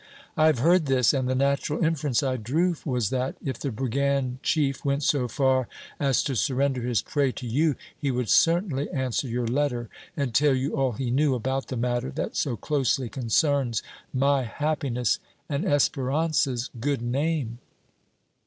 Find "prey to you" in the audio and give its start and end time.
7.03-7.75